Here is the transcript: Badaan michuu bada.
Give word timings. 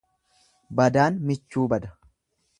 Badaan 0.79 1.21
michuu 1.29 1.69
bada. 1.77 1.95